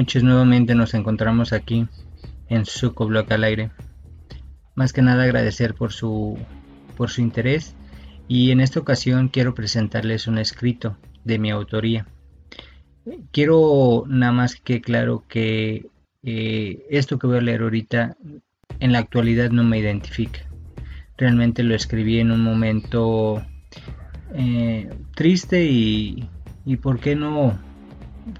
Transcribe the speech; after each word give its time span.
Noches, 0.00 0.22
nuevamente 0.22 0.74
nos 0.74 0.94
encontramos 0.94 1.52
aquí 1.52 1.86
en 2.48 2.64
Suco 2.64 3.06
Block 3.06 3.30
al 3.32 3.44
aire. 3.44 3.70
Más 4.74 4.94
que 4.94 5.02
nada 5.02 5.24
agradecer 5.24 5.74
por 5.74 5.92
su, 5.92 6.38
por 6.96 7.10
su 7.10 7.20
interés 7.20 7.76
y 8.26 8.50
en 8.50 8.62
esta 8.62 8.80
ocasión 8.80 9.28
quiero 9.28 9.54
presentarles 9.54 10.26
un 10.26 10.38
escrito 10.38 10.96
de 11.24 11.38
mi 11.38 11.50
autoría. 11.50 12.06
Quiero 13.30 14.04
nada 14.08 14.32
más 14.32 14.56
que 14.56 14.80
claro 14.80 15.26
que 15.28 15.90
eh, 16.22 16.82
esto 16.88 17.18
que 17.18 17.26
voy 17.26 17.36
a 17.36 17.42
leer 17.42 17.60
ahorita 17.60 18.16
en 18.78 18.92
la 18.92 19.00
actualidad 19.00 19.50
no 19.50 19.64
me 19.64 19.80
identifica. 19.80 20.40
Realmente 21.18 21.62
lo 21.62 21.74
escribí 21.74 22.20
en 22.20 22.30
un 22.30 22.42
momento 22.42 23.44
eh, 24.32 24.88
triste 25.14 25.66
y, 25.66 26.26
y, 26.64 26.76
¿por 26.78 27.00
qué 27.00 27.16
no? 27.16 27.68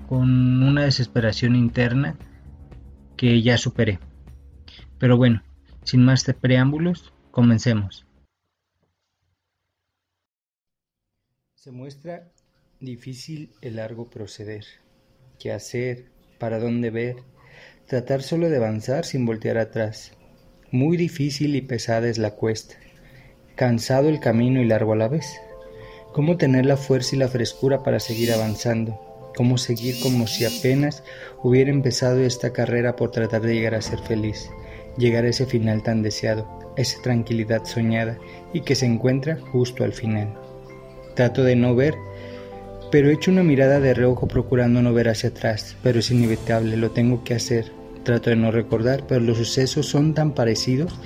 Con 0.08 0.62
una 0.62 0.84
desesperación 0.84 1.56
interna 1.56 2.16
que 3.16 3.42
ya 3.42 3.58
superé. 3.58 3.98
Pero 4.98 5.16
bueno, 5.16 5.42
sin 5.84 6.04
más 6.04 6.24
preámbulos, 6.40 7.12
comencemos. 7.30 8.06
Se 11.54 11.70
muestra 11.70 12.32
difícil 12.80 13.52
el 13.60 13.76
largo 13.76 14.08
proceder. 14.08 14.64
¿Qué 15.38 15.52
hacer? 15.52 16.10
¿Para 16.38 16.58
dónde 16.58 16.90
ver? 16.90 17.16
Tratar 17.86 18.22
solo 18.22 18.48
de 18.48 18.56
avanzar 18.56 19.04
sin 19.04 19.26
voltear 19.26 19.58
atrás. 19.58 20.12
Muy 20.70 20.96
difícil 20.96 21.56
y 21.56 21.62
pesada 21.62 22.08
es 22.08 22.18
la 22.18 22.36
cuesta. 22.36 22.76
Cansado 23.56 24.08
el 24.08 24.20
camino 24.20 24.62
y 24.62 24.66
largo 24.66 24.94
a 24.94 24.96
la 24.96 25.08
vez. 25.08 25.26
¿Cómo 26.12 26.36
tener 26.36 26.64
la 26.64 26.76
fuerza 26.76 27.16
y 27.16 27.18
la 27.18 27.28
frescura 27.28 27.82
para 27.82 28.00
seguir 28.00 28.32
avanzando? 28.32 29.09
¿Cómo 29.36 29.58
seguir 29.58 30.00
como 30.00 30.26
si 30.26 30.44
apenas 30.44 31.02
hubiera 31.42 31.70
empezado 31.70 32.20
esta 32.20 32.52
carrera 32.52 32.96
por 32.96 33.10
tratar 33.10 33.42
de 33.42 33.54
llegar 33.54 33.74
a 33.74 33.82
ser 33.82 33.98
feliz? 34.00 34.50
Llegar 34.98 35.24
a 35.24 35.28
ese 35.28 35.46
final 35.46 35.82
tan 35.82 36.02
deseado, 36.02 36.48
esa 36.76 37.00
tranquilidad 37.02 37.64
soñada 37.64 38.18
y 38.52 38.62
que 38.62 38.74
se 38.74 38.86
encuentra 38.86 39.38
justo 39.52 39.84
al 39.84 39.92
final. 39.92 40.34
Trato 41.14 41.44
de 41.44 41.56
no 41.56 41.74
ver, 41.74 41.94
pero 42.90 43.08
echo 43.08 43.30
una 43.30 43.44
mirada 43.44 43.80
de 43.80 43.94
reojo 43.94 44.26
procurando 44.26 44.82
no 44.82 44.92
ver 44.92 45.08
hacia 45.08 45.30
atrás, 45.30 45.76
pero 45.82 46.00
es 46.00 46.10
inevitable, 46.10 46.76
lo 46.76 46.90
tengo 46.90 47.22
que 47.22 47.34
hacer. 47.34 47.72
Trato 48.02 48.30
de 48.30 48.36
no 48.36 48.50
recordar, 48.50 49.06
pero 49.06 49.20
los 49.20 49.38
sucesos 49.38 49.86
son 49.86 50.14
tan 50.14 50.34
parecidos 50.34 50.98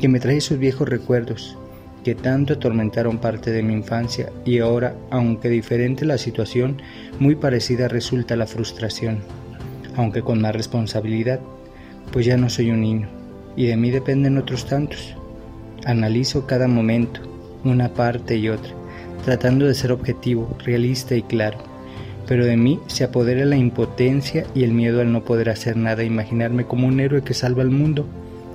que 0.00 0.08
me 0.08 0.20
trae 0.20 0.36
esos 0.36 0.58
viejos 0.58 0.88
recuerdos 0.88 1.56
que 2.04 2.14
tanto 2.14 2.54
atormentaron 2.54 3.18
parte 3.18 3.50
de 3.50 3.62
mi 3.62 3.74
infancia 3.74 4.30
y 4.44 4.58
ahora, 4.58 4.94
aunque 5.10 5.48
diferente 5.48 6.04
la 6.04 6.18
situación, 6.18 6.82
muy 7.18 7.36
parecida 7.36 7.88
resulta 7.88 8.36
la 8.36 8.46
frustración, 8.46 9.18
aunque 9.96 10.22
con 10.22 10.40
más 10.40 10.54
responsabilidad, 10.54 11.40
pues 12.12 12.26
ya 12.26 12.36
no 12.36 12.50
soy 12.50 12.70
un 12.70 12.80
niño 12.80 13.08
y 13.56 13.66
de 13.66 13.76
mí 13.76 13.90
dependen 13.90 14.38
otros 14.38 14.66
tantos. 14.66 15.14
Analizo 15.84 16.46
cada 16.46 16.68
momento, 16.68 17.20
una 17.64 17.92
parte 17.92 18.36
y 18.36 18.48
otra, 18.48 18.72
tratando 19.24 19.66
de 19.66 19.74
ser 19.74 19.92
objetivo, 19.92 20.56
realista 20.64 21.14
y 21.14 21.22
claro. 21.22 21.58
Pero 22.26 22.46
de 22.46 22.56
mí 22.56 22.78
se 22.86 23.04
apodera 23.04 23.44
la 23.44 23.56
impotencia 23.56 24.46
y 24.54 24.62
el 24.62 24.72
miedo 24.72 25.00
al 25.00 25.12
no 25.12 25.24
poder 25.24 25.50
hacer 25.50 25.76
nada, 25.76 26.04
imaginarme 26.04 26.64
como 26.64 26.86
un 26.86 27.00
héroe 27.00 27.22
que 27.22 27.34
salva 27.34 27.62
al 27.62 27.70
mundo, 27.70 28.06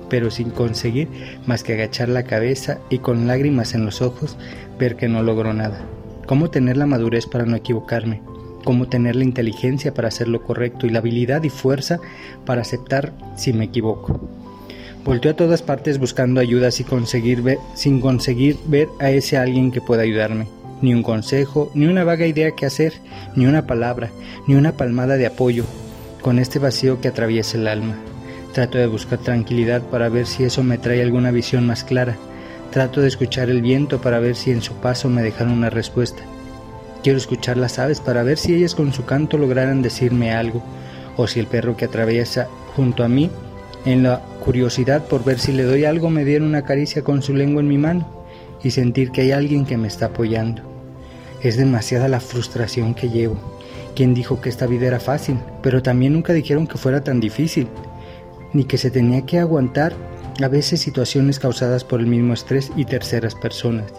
pero 0.08 0.30
sin 0.30 0.50
conseguir 0.50 1.08
más 1.46 1.62
que 1.62 1.74
agachar 1.74 2.08
la 2.08 2.24
cabeza 2.24 2.78
y 2.90 2.98
con 2.98 3.26
lágrimas 3.26 3.74
en 3.74 3.84
los 3.84 4.02
ojos 4.02 4.36
ver 4.78 4.96
que 4.96 5.08
no 5.08 5.22
logro 5.22 5.54
nada. 5.54 5.80
¿Cómo 6.26 6.50
tener 6.50 6.76
la 6.76 6.86
madurez 6.86 7.26
para 7.26 7.46
no 7.46 7.56
equivocarme? 7.56 8.22
¿Cómo 8.64 8.88
tener 8.88 9.16
la 9.16 9.24
inteligencia 9.24 9.94
para 9.94 10.08
hacer 10.08 10.28
lo 10.28 10.42
correcto 10.42 10.86
y 10.86 10.90
la 10.90 10.98
habilidad 10.98 11.42
y 11.42 11.50
fuerza 11.50 12.00
para 12.44 12.62
aceptar 12.62 13.12
si 13.36 13.52
me 13.52 13.64
equivoco? 13.64 14.20
Volteo 15.04 15.32
a 15.32 15.36
todas 15.36 15.62
partes 15.62 15.98
buscando 15.98 16.40
ayuda 16.40 16.70
sin 16.70 16.86
conseguir 16.86 17.40
ver, 17.40 17.58
sin 17.74 18.00
conseguir 18.00 18.58
ver 18.66 18.88
a 19.00 19.10
ese 19.10 19.38
alguien 19.38 19.70
que 19.70 19.80
pueda 19.80 20.02
ayudarme 20.02 20.58
ni 20.82 20.94
un 20.94 21.02
consejo, 21.02 21.70
ni 21.74 21.86
una 21.86 22.04
vaga 22.04 22.26
idea 22.26 22.52
que 22.52 22.66
hacer, 22.66 22.94
ni 23.34 23.46
una 23.46 23.66
palabra, 23.66 24.10
ni 24.46 24.54
una 24.54 24.72
palmada 24.72 25.16
de 25.16 25.26
apoyo, 25.26 25.64
con 26.22 26.38
este 26.38 26.58
vacío 26.58 27.00
que 27.00 27.08
atraviesa 27.08 27.58
el 27.58 27.68
alma. 27.68 27.96
Trato 28.58 28.76
de 28.78 28.88
buscar 28.88 29.20
tranquilidad 29.20 29.82
para 29.82 30.08
ver 30.08 30.26
si 30.26 30.42
eso 30.42 30.64
me 30.64 30.78
trae 30.78 31.00
alguna 31.00 31.30
visión 31.30 31.64
más 31.64 31.84
clara. 31.84 32.16
Trato 32.72 33.00
de 33.00 33.06
escuchar 33.06 33.50
el 33.50 33.62
viento 33.62 34.00
para 34.00 34.18
ver 34.18 34.34
si 34.34 34.50
en 34.50 34.62
su 34.62 34.74
paso 34.74 35.08
me 35.08 35.22
dejan 35.22 35.52
una 35.52 35.70
respuesta. 35.70 36.24
Quiero 37.04 37.18
escuchar 37.18 37.56
las 37.56 37.78
aves 37.78 38.00
para 38.00 38.24
ver 38.24 38.36
si 38.36 38.56
ellas 38.56 38.74
con 38.74 38.92
su 38.92 39.04
canto 39.04 39.38
lograran 39.38 39.80
decirme 39.80 40.32
algo, 40.32 40.60
o 41.16 41.28
si 41.28 41.38
el 41.38 41.46
perro 41.46 41.76
que 41.76 41.84
atraviesa 41.84 42.48
junto 42.74 43.04
a 43.04 43.08
mí, 43.08 43.30
en 43.84 44.02
la 44.02 44.22
curiosidad 44.44 45.06
por 45.06 45.22
ver 45.22 45.38
si 45.38 45.52
le 45.52 45.62
doy 45.62 45.84
algo, 45.84 46.10
me 46.10 46.24
diera 46.24 46.44
una 46.44 46.64
caricia 46.64 47.04
con 47.04 47.22
su 47.22 47.34
lengua 47.34 47.62
en 47.62 47.68
mi 47.68 47.78
mano 47.78 48.08
y 48.64 48.72
sentir 48.72 49.12
que 49.12 49.20
hay 49.20 49.30
alguien 49.30 49.66
que 49.66 49.76
me 49.76 49.86
está 49.86 50.06
apoyando. 50.06 50.62
Es 51.44 51.56
demasiada 51.56 52.08
la 52.08 52.18
frustración 52.18 52.94
que 52.94 53.08
llevo. 53.08 53.38
¿Quién 53.94 54.14
dijo 54.14 54.40
que 54.40 54.48
esta 54.48 54.66
vida 54.66 54.88
era 54.88 54.98
fácil? 54.98 55.38
Pero 55.62 55.80
también 55.80 56.12
nunca 56.12 56.32
dijeron 56.32 56.66
que 56.66 56.76
fuera 56.76 57.04
tan 57.04 57.20
difícil, 57.20 57.68
ni 58.52 58.64
que 58.64 58.78
se 58.78 58.90
tenía 58.90 59.26
que 59.26 59.38
aguantar 59.38 59.94
a 60.42 60.48
veces 60.48 60.80
situaciones 60.80 61.38
causadas 61.38 61.84
por 61.84 62.00
el 62.00 62.06
mismo 62.06 62.32
estrés 62.32 62.70
y 62.76 62.84
terceras 62.84 63.34
personas. 63.34 63.92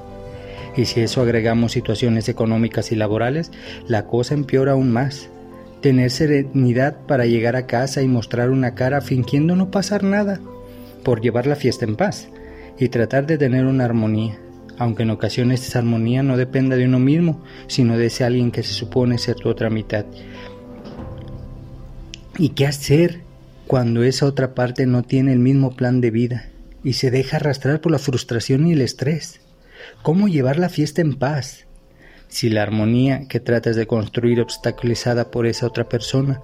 Y 0.76 0.86
si 0.86 1.02
eso 1.02 1.22
agregamos 1.22 1.74
situaciones 1.74 2.30
económicas 2.30 2.92
y 2.92 2.96
laborales, 2.96 3.52
la 3.88 4.06
cosa 4.06 4.34
empeora 4.34 4.74
aún 4.74 4.92
más. 4.92 5.30
Tener 5.82 6.12
serenidad 6.12 6.98
para 7.08 7.26
llegar 7.26 7.56
a 7.56 7.66
casa 7.66 8.02
y 8.02 8.08
mostrar 8.08 8.50
una 8.50 8.76
cara 8.76 9.02
fingiendo 9.02 9.56
no 9.56 9.72
pasar 9.72 10.04
nada, 10.04 10.40
por 11.04 11.22
llevar 11.22 11.48
la 11.48 11.56
fiesta 11.56 11.86
en 11.86 11.96
paz, 11.96 12.30
y 12.78 12.90
tratar 12.90 13.26
de 13.26 13.38
tener 13.38 13.66
una 13.66 13.86
armonía 13.86 14.40
aunque 14.80 15.04
en 15.04 15.09
ocasiones 15.09 15.68
esa 15.68 15.80
armonía 15.80 16.24
no 16.24 16.38
dependa 16.38 16.78
de 16.78 16.86
uno 16.86 17.00
mismo, 17.00 17.44
sino 17.68 17.98
de 17.98 18.06
ese 18.06 18.24
alguien 18.24 18.50
que 18.50 18.64
se 18.64 18.74
supone 18.74 19.18
ser 19.18 19.36
tu 19.36 19.50
otra 19.50 19.70
mitad. 19.70 20.06
¿Y 22.38 22.50
qué 22.50 22.66
hacer 22.66 23.20
cuando 23.69 24.02
esa 24.02 24.25
otra 24.25 24.56
parte 24.56 24.88
no 24.88 25.03
tiene 25.03 25.31
el 25.31 25.38
mismo 25.38 25.75
plan 25.75 26.02
de 26.02 26.09
vida 26.09 26.50
y 26.84 26.94
se 26.94 27.12
deja 27.12 27.38
arrastrar 27.38 27.81
por 27.81 27.91
la 27.91 28.00
frustración 28.00 28.66
y 28.66 28.72
el 28.74 28.81
estrés? 28.81 29.41
¿Cómo 30.02 30.28
llevar 30.28 30.57
la 30.57 30.69
fiesta 30.69 31.02
en 31.02 31.19
paz? 31.19 31.68
Si 32.29 32.50
la 32.50 32.63
armonía 32.63 33.28
que 33.28 33.40
tratas 33.40 33.75
de 33.75 33.85
construir 33.85 34.41
obstaculizada 34.41 35.29
por 35.29 35.46
esa 35.46 35.68
otra 35.68 35.88
persona, 35.88 36.41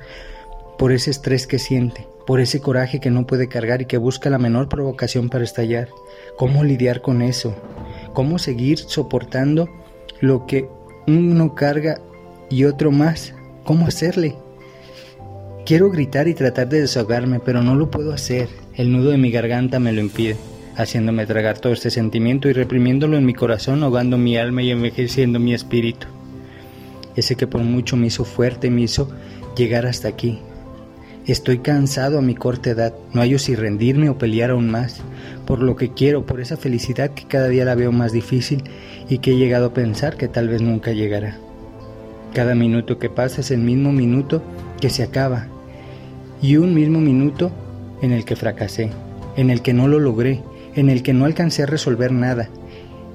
por 0.77 0.91
ese 0.91 1.09
estrés 1.09 1.47
que 1.47 1.57
siente, 1.57 2.07
por 2.27 2.39
ese 2.39 2.59
coraje 2.59 2.99
que 2.99 3.09
no 3.09 3.25
puede 3.25 3.49
cargar 3.49 3.81
y 3.81 3.85
que 3.85 3.97
busca 3.97 4.29
la 4.29 4.37
menor 4.37 4.69
provocación 4.69 5.29
para 5.29 5.43
estallar, 5.43 5.89
¿cómo 6.37 6.63
lidiar 6.63 7.01
con 7.01 7.23
eso? 7.23 7.55
cómo 8.13 8.39
seguir 8.39 8.79
soportando 8.79 9.67
lo 10.21 10.45
que 10.45 10.67
uno 11.07 11.55
carga 11.55 11.99
y 12.49 12.65
otro 12.65 12.91
más, 12.91 13.33
cómo 13.63 13.87
hacerle. 13.87 14.35
Quiero 15.65 15.89
gritar 15.89 16.27
y 16.27 16.35
tratar 16.35 16.69
de 16.69 16.81
desahogarme, 16.81 17.39
pero 17.39 17.63
no 17.63 17.75
lo 17.75 17.89
puedo 17.89 18.13
hacer. 18.13 18.49
El 18.75 18.91
nudo 18.91 19.09
de 19.09 19.17
mi 19.17 19.31
garganta 19.31 19.79
me 19.79 19.91
lo 19.91 19.99
impide, 19.99 20.37
haciéndome 20.75 21.25
tragar 21.25 21.57
todo 21.57 21.73
este 21.73 21.89
sentimiento 21.89 22.47
y 22.47 22.53
reprimiéndolo 22.53 23.17
en 23.17 23.25
mi 23.25 23.33
corazón, 23.33 23.81
ahogando 23.81 24.17
mi 24.17 24.37
alma 24.37 24.61
y 24.61 24.69
envejeciendo 24.69 25.39
mi 25.39 25.55
espíritu. 25.55 26.05
Ese 27.15 27.35
que 27.35 27.47
por 27.47 27.61
mucho 27.61 27.97
me 27.97 28.07
hizo 28.07 28.25
fuerte, 28.25 28.69
me 28.69 28.81
hizo 28.81 29.09
llegar 29.55 29.87
hasta 29.87 30.07
aquí, 30.07 30.39
Estoy 31.27 31.57
cansado 31.57 32.19
a 32.19 32.21
mi 32.21 32.35
corta 32.35 32.69
edad, 32.69 32.93
no 33.11 33.21
hallo 33.21 33.39
si 33.39 33.55
rendirme 33.55 34.09
o 34.09 34.17
pelear 34.19 34.51
aún 34.51 34.69
más, 34.69 35.01
por 35.47 35.59
lo 35.59 35.75
que 35.75 35.91
quiero, 35.91 36.27
por 36.27 36.39
esa 36.39 36.55
felicidad 36.55 37.15
que 37.15 37.25
cada 37.25 37.47
día 37.47 37.65
la 37.65 37.73
veo 37.73 37.91
más 37.91 38.11
difícil 38.11 38.63
y 39.09 39.17
que 39.17 39.31
he 39.31 39.37
llegado 39.37 39.65
a 39.65 39.73
pensar 39.73 40.17
que 40.17 40.27
tal 40.27 40.49
vez 40.49 40.61
nunca 40.61 40.91
llegará. 40.91 41.39
Cada 42.35 42.53
minuto 42.53 42.99
que 42.99 43.09
pasa 43.09 43.41
es 43.41 43.49
el 43.49 43.61
mismo 43.61 43.91
minuto 43.91 44.43
que 44.79 44.91
se 44.91 45.01
acaba 45.01 45.47
y 46.41 46.57
un 46.57 46.73
mismo 46.73 46.99
minuto 46.99 47.51
en 48.01 48.11
el 48.11 48.25
que 48.25 48.35
fracasé, 48.35 48.89
en 49.37 49.49
el 49.49 49.61
que 49.61 49.73
no 49.73 49.87
lo 49.87 49.99
logré, 49.99 50.41
en 50.75 50.89
el 50.89 51.03
que 51.03 51.13
no 51.13 51.25
alcancé 51.25 51.63
a 51.63 51.67
resolver 51.67 52.11
nada 52.11 52.49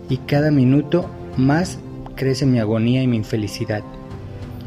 y 0.09 0.19
cada 0.19 0.51
minuto 0.51 1.09
más 1.37 1.79
crece 2.17 2.45
mi 2.45 2.59
agonía 2.59 3.03
y 3.03 3.07
mi 3.07 3.17
infelicidad. 3.17 3.83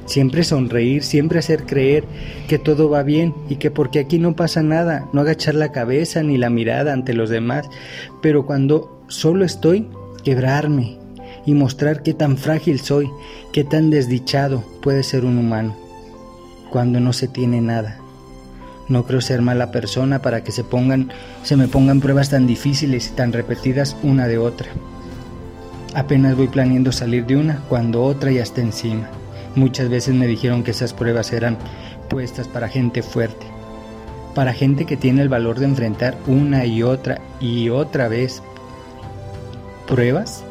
Siempre 0.05 0.43
sonreír, 0.43 1.03
siempre 1.03 1.39
hacer 1.39 1.65
creer 1.65 2.03
que 2.47 2.59
todo 2.59 2.89
va 2.89 3.03
bien 3.03 3.33
y 3.49 3.55
que 3.55 3.71
porque 3.71 3.99
aquí 3.99 4.19
no 4.19 4.35
pasa 4.35 4.61
nada, 4.61 5.07
no 5.13 5.21
agachar 5.21 5.55
la 5.55 5.71
cabeza 5.71 6.23
ni 6.23 6.37
la 6.37 6.49
mirada 6.49 6.93
ante 6.93 7.13
los 7.13 7.29
demás, 7.29 7.69
pero 8.21 8.45
cuando 8.45 9.01
solo 9.07 9.45
estoy, 9.45 9.87
quebrarme 10.23 10.97
y 11.45 11.53
mostrar 11.53 12.03
qué 12.03 12.13
tan 12.13 12.37
frágil 12.37 12.79
soy, 12.79 13.09
qué 13.53 13.63
tan 13.63 13.89
desdichado 13.89 14.63
puede 14.81 15.03
ser 15.03 15.25
un 15.25 15.37
humano, 15.37 15.75
cuando 16.69 16.99
no 16.99 17.13
se 17.13 17.27
tiene 17.27 17.61
nada. 17.61 18.02
No 18.89 19.05
creo 19.05 19.21
ser 19.21 19.41
mala 19.41 19.71
persona 19.71 20.21
para 20.21 20.43
que 20.43 20.51
se 20.51 20.63
pongan, 20.63 21.11
se 21.43 21.55
me 21.55 21.67
pongan 21.67 22.01
pruebas 22.01 22.29
tan 22.29 22.47
difíciles 22.47 23.07
y 23.07 23.11
tan 23.11 23.31
repetidas 23.31 23.95
una 24.03 24.27
de 24.27 24.37
otra. 24.37 24.67
Apenas 25.95 26.35
voy 26.35 26.47
planeando 26.47 26.91
salir 26.91 27.25
de 27.25 27.37
una 27.37 27.59
cuando 27.69 28.03
otra 28.03 28.31
ya 28.31 28.43
está 28.43 28.61
encima. 28.61 29.09
Muchas 29.55 29.89
veces 29.89 30.15
me 30.15 30.27
dijeron 30.27 30.63
que 30.63 30.71
esas 30.71 30.93
pruebas 30.93 31.31
eran 31.31 31.57
puestas 32.09 32.47
para 32.47 32.67
gente 32.67 33.03
fuerte, 33.03 33.45
para 34.33 34.53
gente 34.53 34.85
que 34.85 34.97
tiene 34.97 35.21
el 35.21 35.29
valor 35.29 35.59
de 35.59 35.65
enfrentar 35.65 36.17
una 36.27 36.65
y 36.65 36.83
otra 36.83 37.21
y 37.39 37.69
otra 37.69 38.07
vez 38.07 38.41
pruebas, 39.87 40.43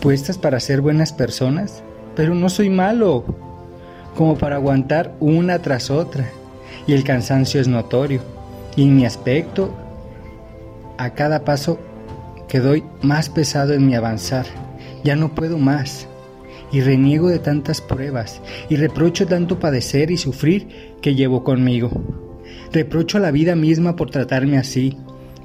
puestas 0.00 0.38
para 0.38 0.60
ser 0.60 0.80
buenas 0.80 1.12
personas, 1.12 1.82
pero 2.14 2.34
no 2.34 2.48
soy 2.48 2.70
malo, 2.70 3.24
como 4.16 4.36
para 4.36 4.56
aguantar 4.56 5.14
una 5.18 5.58
tras 5.58 5.90
otra, 5.90 6.30
y 6.86 6.92
el 6.92 7.04
cansancio 7.04 7.60
es 7.60 7.68
notorio, 7.68 8.20
y 8.76 8.82
en 8.82 8.96
mi 8.96 9.04
aspecto, 9.06 9.74
a 10.98 11.10
cada 11.10 11.44
paso 11.44 11.78
que 12.48 12.60
doy 12.60 12.84
más 13.02 13.28
pesado 13.28 13.72
en 13.72 13.86
mi 13.86 13.94
avanzar, 13.94 14.46
ya 15.02 15.16
no 15.16 15.34
puedo 15.34 15.58
más 15.58 16.06
y 16.72 16.80
reniego 16.80 17.28
de 17.28 17.38
tantas 17.38 17.80
pruebas, 17.80 18.40
y 18.68 18.76
reprocho 18.76 19.26
tanto 19.26 19.60
padecer 19.60 20.10
y 20.10 20.16
sufrir 20.16 20.66
que 21.00 21.14
llevo 21.14 21.44
conmigo. 21.44 21.90
Reprocho 22.72 23.18
a 23.18 23.20
la 23.20 23.30
vida 23.30 23.54
misma 23.54 23.94
por 23.94 24.10
tratarme 24.10 24.58
así, 24.58 24.96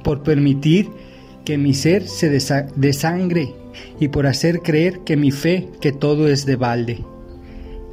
por 0.04 0.24
permitir 0.24 0.90
que 1.46 1.58
mi 1.58 1.74
ser 1.74 2.08
se 2.08 2.30
desangre 2.30 3.54
y 4.00 4.08
por 4.08 4.26
hacer 4.26 4.62
creer 4.62 5.02
que 5.02 5.18
mi 5.18 5.32
fe, 5.32 5.70
que 5.82 5.92
todo 5.92 6.28
es 6.28 6.46
de 6.46 6.56
balde. 6.56 7.04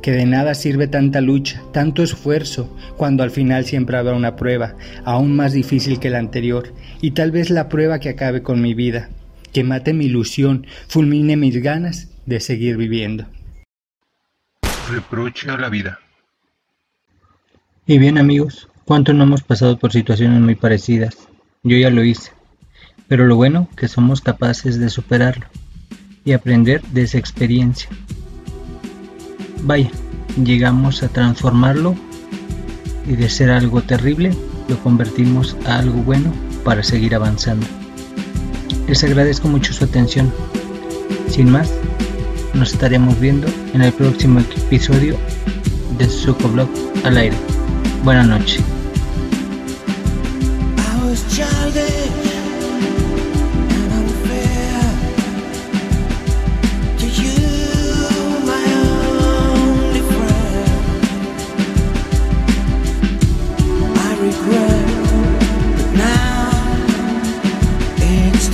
Que 0.07 0.13
de 0.13 0.25
nada 0.25 0.55
sirve 0.55 0.87
tanta 0.87 1.21
lucha, 1.21 1.65
tanto 1.73 2.01
esfuerzo, 2.05 2.73
cuando 2.97 3.25
al 3.25 3.33
final 3.33 3.65
siempre 3.65 3.97
habrá 3.97 4.15
una 4.15 4.37
prueba, 4.37 4.77
aún 5.05 5.35
más 5.35 5.53
difícil 5.53 5.99
que 5.99 6.11
la 6.11 6.21
anterior, 6.21 6.73
y 7.01 7.11
tal 7.11 7.33
vez 7.33 7.51
la 7.51 7.69
prueba 7.69 7.99
que 7.99 8.11
acabe 8.11 8.41
con 8.41 8.63
mi 8.63 8.73
vida, 8.73 9.09
que 9.53 9.65
mate 9.65 9.95
mi 9.95 10.05
ilusión, 10.05 10.65
fulmine 10.87 11.37
mis 11.37 11.61
ganas 11.61 12.09
de 12.25 12.39
seguir 12.39 12.77
viviendo. 12.77 13.27
Reproche 14.89 15.51
a 15.51 15.59
la 15.59 15.71
vida. 15.71 15.99
Y 17.85 17.99
bien 17.99 18.17
amigos, 18.17 18.69
¿cuánto 18.85 19.13
no 19.13 19.25
hemos 19.25 19.43
pasado 19.43 19.77
por 19.77 19.91
situaciones 19.91 20.41
muy 20.41 20.55
parecidas? 20.55 21.17
Yo 21.65 21.77
ya 21.79 21.91
lo 21.91 22.05
hice. 22.05 22.31
Pero 23.09 23.27
lo 23.27 23.35
bueno 23.35 23.69
que 23.77 23.89
somos 23.89 24.21
capaces 24.21 24.79
de 24.79 24.89
superarlo 24.89 25.47
y 26.25 26.33
aprender 26.33 26.81
de 26.93 27.03
esa 27.03 27.19
experiencia. 27.19 27.91
Vaya, 29.67 29.91
llegamos 30.45 31.03
a 31.03 31.09
transformarlo 31.09 31.97
y 33.05 33.17
de 33.17 33.29
ser 33.29 33.51
algo 33.51 33.83
terrible 33.83 34.31
lo 34.69 34.79
convertimos 34.79 35.57
a 35.67 35.79
algo 35.79 36.03
bueno 36.05 36.33
para 36.63 36.85
seguir 36.85 37.17
avanzando. 37.17 37.67
Les 38.87 39.03
agradezco 39.03 39.49
mucho 39.49 39.73
su 39.73 39.83
atención. 39.83 40.33
Sin 41.29 41.51
más, 41.51 41.69
nos 42.55 42.75
estaremos 42.75 43.19
viendo 43.19 43.49
en 43.75 43.83
el 43.83 43.93
próximo 43.93 44.39
episodio 44.39 45.17
de 45.99 46.07
Blog 46.49 46.69
al 47.03 47.17
aire. 47.17 47.37
Buenas 48.05 48.29
noches. 48.29 48.76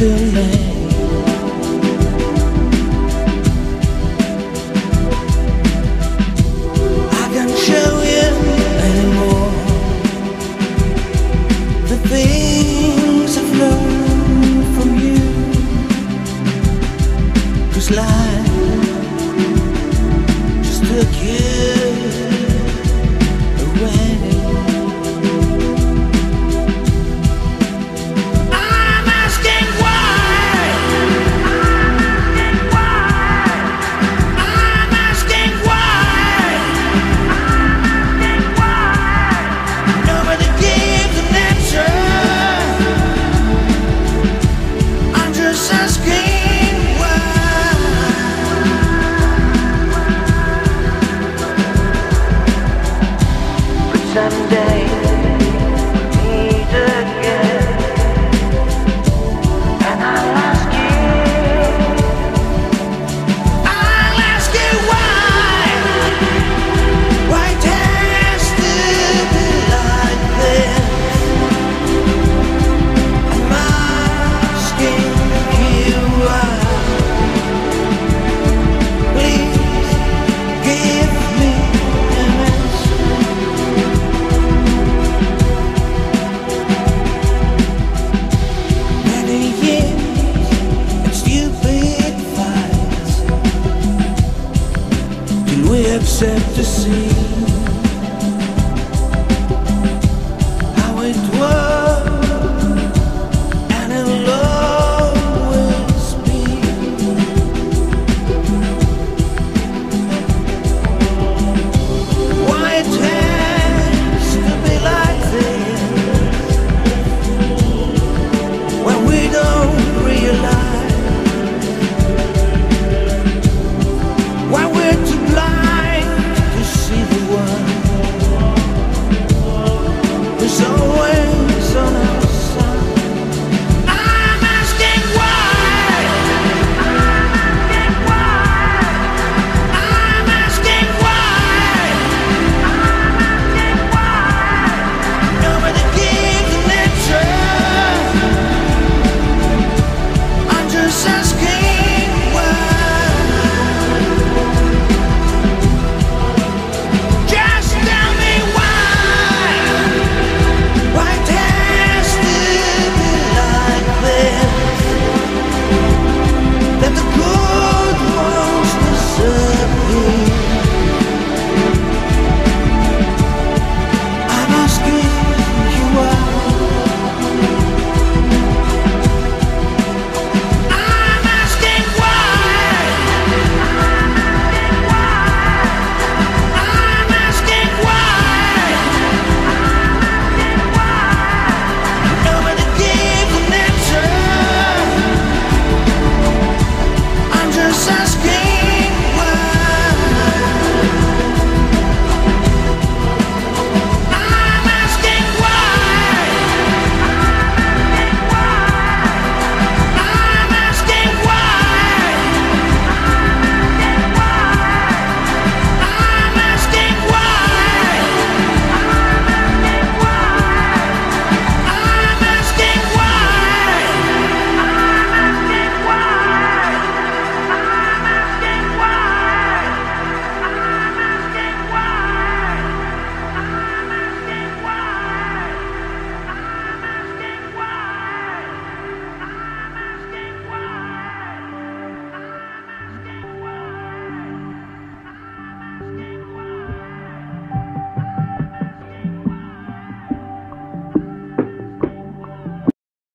I 0.02 0.08
can't 7.32 7.56
show 7.56 8.02
you 8.02 8.28
anymore 8.88 9.52
The 11.86 11.98
things 12.08 13.38
I've 13.38 13.52
learned 13.56 14.74
from 14.74 14.90
life 17.92 18.46
just 20.64 20.82
took 20.84 21.12
you 21.22 21.71